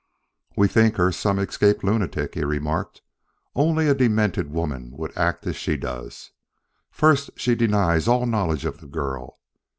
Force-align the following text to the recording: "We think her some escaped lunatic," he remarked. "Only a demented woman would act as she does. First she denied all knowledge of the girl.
"We 0.55 0.67
think 0.67 0.95
her 0.95 1.11
some 1.11 1.37
escaped 1.37 1.83
lunatic," 1.83 2.33
he 2.33 2.43
remarked. 2.43 3.03
"Only 3.53 3.87
a 3.87 3.93
demented 3.93 4.49
woman 4.49 4.93
would 4.97 5.15
act 5.15 5.45
as 5.45 5.55
she 5.55 5.77
does. 5.77 6.31
First 6.89 7.29
she 7.35 7.53
denied 7.53 8.07
all 8.07 8.25
knowledge 8.25 8.65
of 8.65 8.79
the 8.79 8.87
girl. 8.87 9.37